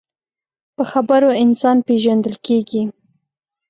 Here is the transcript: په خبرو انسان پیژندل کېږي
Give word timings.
په 0.75 0.83
خبرو 0.91 1.29
انسان 1.43 1.77
پیژندل 1.87 2.35
کېږي 2.45 2.83